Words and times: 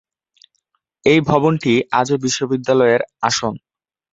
এই 1.05 1.19
ভবনটি 1.21 1.73
আজও 1.91 2.15
বিশ্ববিদ্যালয়ের 2.17 3.01
আসন। 3.21 3.53